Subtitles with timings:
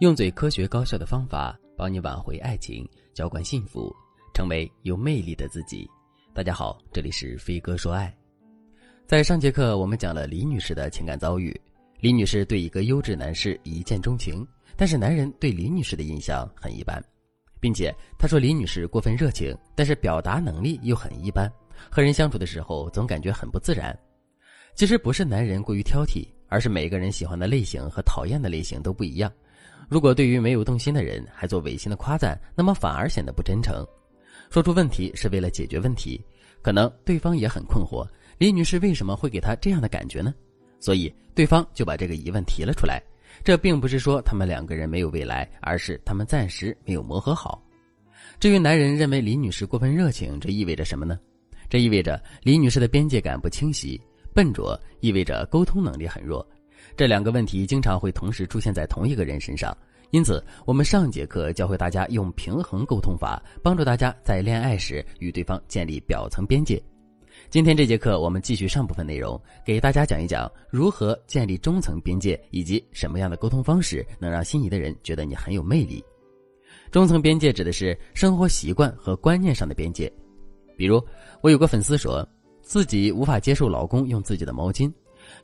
[0.00, 3.94] 用最科学高效的方法帮你挽回爱情，浇灌幸福，
[4.32, 5.86] 成为有魅力的自己。
[6.32, 8.10] 大家好，这里是飞哥说爱。
[9.06, 11.54] 在上节课，我们讲了李女士的情感遭遇。
[12.00, 14.42] 李女士对一个优质男士一见钟情，
[14.74, 16.98] 但是男人对李女士的印象很一般，
[17.60, 21.46] 并且她说李女士过分热情，但是表达能力又很一般，
[21.90, 23.94] 和人相处的时候总感觉很不自然。
[24.74, 29.30] 其实不是男人过于挑剔，而是每个人喜欢的类型和讨厌的类型都不一样。
[29.90, 33.84] 如果对于没有动心的人还做违心的夸赞，那么反而显得不真诚。
[34.48, 36.24] 说出问题是为了解决问题，
[36.62, 38.06] 可能对方也很困惑，
[38.38, 40.32] 李女士为什么会给他这样的感觉呢？
[40.78, 43.02] 所以对方就把这个疑问提了出来。
[43.42, 47.60] 这并不是说他们两个人没有未来，而是他们暂时没有磨合好。
[48.38, 51.18] 至于男人认为李女士过分热情，这意味着什么呢？
[51.68, 54.00] 这意味着李女士的边界感不清晰，
[54.32, 56.46] 笨拙意味着沟通能力很弱。
[56.96, 59.76] 这两个问题经常会同时出现在同一个人身上，
[60.10, 66.82] 因此我们上节课教会大家用平衡沟通法，帮助大家在恋爱时与对方建立表层边界。
[67.48, 76.04] 今天这节课我们继续上部分内容，给大家讲一讲如何建立中层边界，以及什么样的沟通方式能让心仪的人觉得你很有魅力。
[76.90, 80.12] 中层边界指的是生活习惯和观念上的边界，
[80.76, 81.02] 比如
[81.40, 82.28] 我有个粉丝说
[82.62, 84.92] 自己无法接受老公用自己的毛巾。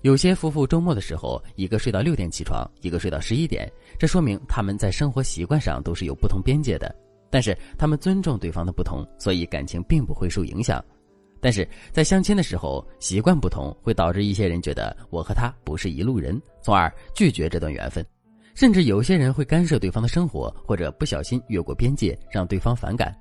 [0.03, 6.95] 有些夫妇周末的时候，一个睡到六点起床，一个睡到十一点，这说明他们在生活习惯上都是有不同边界的。
[7.29, 10.83] 但是他们尊重对方的不同，所以感情并不会受影响。
[11.41, 18.05] 但是在相亲的时候，习惯不同会导致一些人觉得我和他不是一路人，从而拒绝这段缘分。
[18.55, 23.15] 甚至有些人会干涉对方的生活，或者不小心越过边界，让对方反感。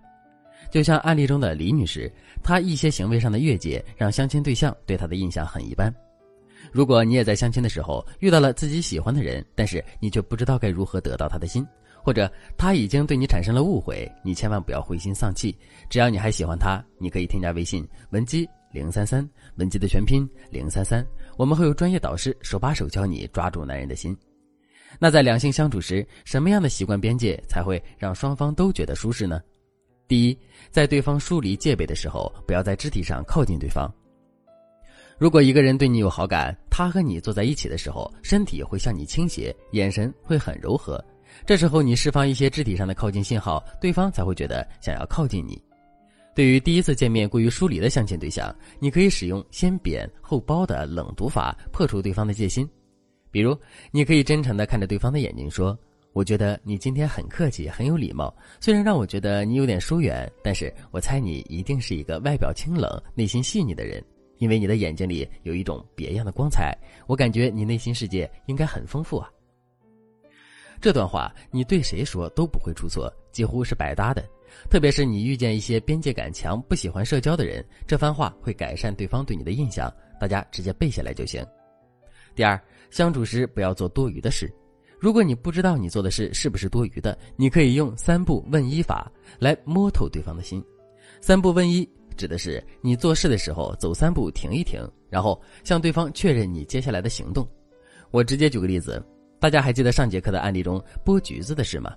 [0.72, 5.94] 就像案例中的李女士，她一些行为上的越界，让相亲对象对她的印象很一般。
[6.72, 11.66] 如果你也在相亲的时候遇到了自己喜欢的人，但是你却不知道该如何得到他的心，
[12.04, 15.56] 或者他已经对你产生了误会，你千万不要灰心丧气。
[15.90, 21.06] 只要你还喜欢他，你可以添加微信文姬零三三，文姬的全拼零三三，
[21.38, 24.16] 我们会有专业导师手把手教你抓住男人的心。
[25.00, 29.42] 那在两性相处时，什么样的习惯边界才会让双方都觉得舒适呢？
[30.08, 30.38] 第一，
[30.70, 33.92] 在对方疏离戒备的时候，不要在肢体上靠近对方。
[35.18, 41.04] 如果一个人对你有好感，他和你坐在一起的时候，身体会向你倾斜，眼神会很柔和。
[41.46, 45.62] 这时候你释放一些肢体上的靠近信号，对方才会觉得想要靠近你。
[46.36, 52.70] 对于第一次见面过于疏离的相亲对象，你可以使用先贬后褒的冷读法，破除对方的戒心。
[53.32, 53.58] 比如，
[53.92, 55.78] 你可以真诚地看着对方的眼睛说
[56.12, 58.36] ：“我觉得你今天很客气，很有礼貌。
[58.60, 64.04] 虽然让我觉得你有点疏远，但是我猜你一定是一个外表清冷、内心细腻的人。”
[64.38, 69.30] 因为你的眼睛里有一种别样的光彩，我感觉你内心世界应该很丰富啊。
[70.82, 74.24] 这段话你对谁说都不会出错，几乎是百搭的。
[74.70, 79.92] 特别是你遇见一些边界感强、不喜欢社交的人，这番话会改善对方对你的印象。
[80.20, 81.46] 大家直接背下来就行。
[82.36, 84.54] 第二，相处时不要做多余的事。
[85.00, 90.64] 如果你不知道你做的事是不是多余的，你可以用三不问一法来摸透对方的心。
[91.20, 91.88] 三不问一。
[92.16, 97.48] 指的是你做事的时候走三步停一停，然后向对方确认你接下来的行动。
[98.12, 99.04] 我直接举个例子，
[99.40, 101.94] 大家还记得上节课的案例中剥橘子的事吗？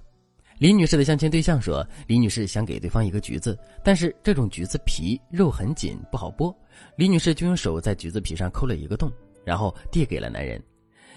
[0.58, 6.52] 李女士的相亲对象说，李女士想给对方一个橘子，但是这种橘子皮肉很紧，不好剥。
[6.96, 9.08] 李女士就用手在橘子皮上抠了一个洞，
[9.44, 10.60] 然后递给了男人。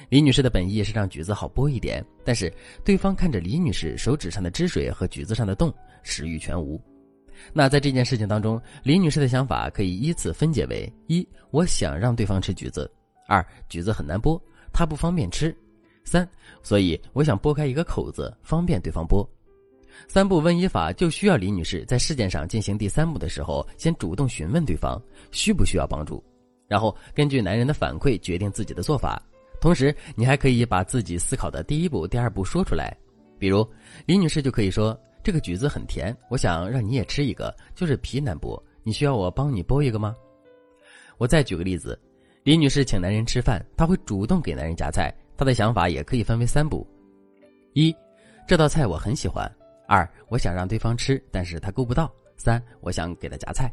[0.09, 5.73] 李女士的本意是让橘子好剥一点，但是对方看着李女士手指上的汁水和橘子上的洞，
[6.03, 6.79] 食欲全无。
[7.53, 12.89] 那在这件事情当中，李女士的想法可以依次分解为：一，我想让对方吃橘子；
[13.27, 14.39] 二，橘子很难剥，
[14.71, 15.53] 他不方便吃；
[16.03, 16.27] 三，
[16.63, 19.27] 所以我想剥开一个口子，方便对方剥。
[20.07, 26.23] 三步问一法就需要李女士在事件上进行第三步的时候，先主动询问对方需不需要帮助，
[26.67, 29.21] 然后根据男人的反馈决定自己的做法。
[29.59, 32.95] 同时，你还可以把自己思考的第一步、第二步说出来，
[33.37, 33.67] 比如
[34.05, 34.97] 李女士就可以说。
[35.23, 40.15] 这个橘子很甜，我想让你也吃一个，就是皮难剥，你需要我帮你剥一个吗？
[41.17, 41.99] 我再举个例子，
[42.43, 46.87] 李女士请男人吃饭，她会主动给男人夹菜，她的想法也可以分为三步：
[47.73, 47.95] 一，
[48.47, 49.47] 这道菜我很喜欢；
[49.87, 53.71] 二，我想让对方吃，但是他够不到；三，我想给他夹菜。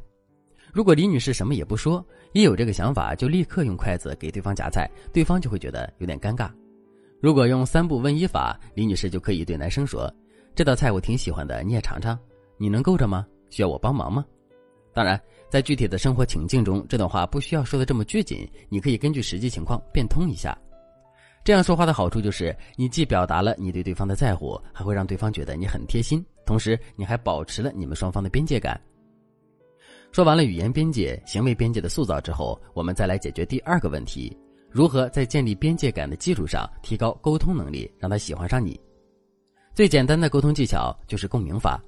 [0.70, 6.50] 如果李女士什么也不说，一有这个想法就立刻用筷子给对方夹菜，对方就会觉得有点尴尬。
[7.22, 10.14] 如果用三步问一法，李女士就可以对男生说。
[10.58, 12.18] 这道菜我挺喜欢的，你也尝尝，
[12.56, 13.24] 你能够着吗？
[13.48, 14.26] 需要我帮忙吗？
[14.92, 15.16] 当然，
[15.48, 20.58] 在具体的生活情境中，这段话不需要说的这么拘谨，你可以根据实际情况变通一下。
[21.44, 28.80] 这样说话的好处就是，你既表达了你对对方的在乎，还会让对方觉得你很贴心，同时你还保持了你们双方的边界感。
[30.10, 34.36] 说完了语言边界、行为边界的塑造之后，我们再来解决第二个问题：
[34.68, 38.76] 如何在建立边界感的基础上提高沟通能力，让他喜欢上你？
[39.78, 41.80] 最简单的沟通技巧就是共鸣法。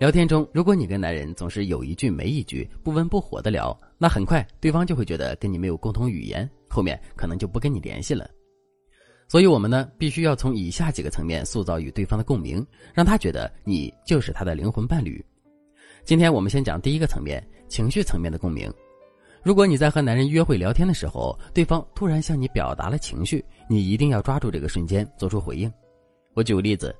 [0.00, 8.28] 聊天中，如果你跟男人总是有一句没一句、不温不火的聊，那很快对方就会觉得跟你没有共同语言，后面可能就不跟你联系了。
[9.28, 15.24] 所以，我们呢必须要从以下几个层面塑造与对方的共鸣，让他觉得你就是他的灵魂伴侣。
[16.04, 18.68] 今天我们先讲第一个层面，情绪层面的共鸣。
[19.44, 25.72] 如果你在和男人约会聊天的时候，对方突然向你表达了情绪，你一定要抓住这个瞬间做出回应。
[26.34, 26.92] 我举个例子。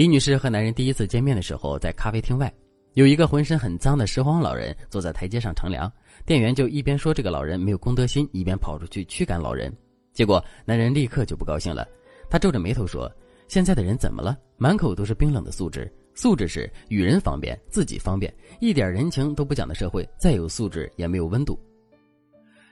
[0.00, 2.50] 李女士和男人第一次见面的时候，在咖啡厅外，
[2.94, 5.92] 有一个浑身很脏的拾荒老人坐在台阶上乘凉。
[6.24, 9.70] 店员就一边说这个老人没有公德心，一边跑出去驱赶老人。
[10.14, 11.86] 结果男人立刻就不高兴了，
[12.30, 13.12] 他皱着眉头说
[13.46, 14.34] ：“现在的人怎么了？
[14.56, 15.92] 满口都是冰冷的素质。
[16.14, 21.60] 素质是与人方便，自己方便，一点人情都不讲的社会，再有素质也没有温度。”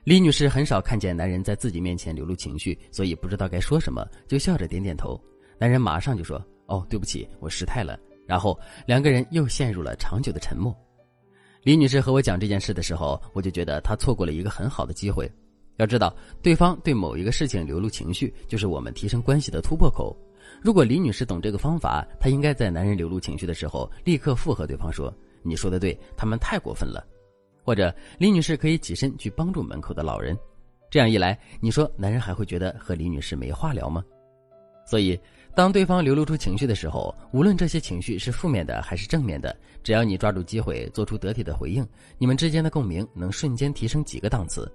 [0.02, 5.22] 李女士很少看见男人在自己面前流露情绪，所以不知道该说什么，就笑着点点头。
[5.58, 6.42] 男人马上就说。
[6.68, 7.98] 哦，对不起，我失态了。
[8.26, 10.74] 然后两个人又陷入了长久的沉默。
[11.62, 15.30] 李女士和我讲这件事的时候，我就觉得她错过了一个很好的机会。
[15.78, 20.14] 要知道，对方对某一个事情流露情绪，就是我们提升关系的突破口。
[20.60, 25.12] 如果李女士懂这个方法，她应该在男人流露情绪的时候，立刻附和对方说
[25.42, 27.02] ：“你说的对，他们太过分了。”
[27.64, 30.36] 或者李女士可以起身去帮助门口的老人。
[30.90, 34.04] 这样一来，你说男人还会觉得和李女士没话聊吗？
[34.84, 35.18] 所以。
[35.58, 41.84] 当对方流露出情绪的时候，无论这些情绪是负面的还是正面的，只要你抓住机会做出得体的回应，
[42.16, 44.72] 你们之间的共鸣能瞬间提升几个档次。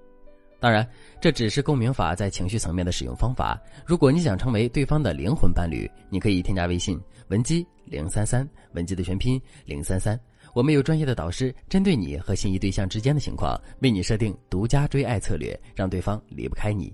[0.60, 0.86] 当然，
[1.22, 3.58] 这只是共鸣法在情绪层面的使用方法。
[3.86, 10.20] 如果你想成为对方的灵魂伴侣，你可以添加微信文姬零三三，文姬的全拼零三三，
[10.54, 16.94] 我们有专业的导师针对你和心仪对象之间的情况，为你设定独家追爱策略，让对方离不开你。